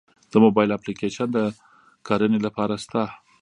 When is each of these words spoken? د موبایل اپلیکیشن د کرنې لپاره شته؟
د 0.31 0.33
موبایل 0.45 0.69
اپلیکیشن 0.73 1.27
د 1.33 1.37
کرنې 2.07 2.39
لپاره 2.45 2.75
شته؟ 2.83 3.03